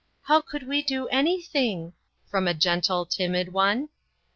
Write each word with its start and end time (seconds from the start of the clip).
"How 0.23 0.41
could 0.41 0.67
we 0.67 0.81
do 0.81 1.07
anything?" 1.09 1.93
from 2.25 2.47
a 2.47 2.55
gentle 2.55 3.05
timid 3.05 3.53
one. 3.53 3.89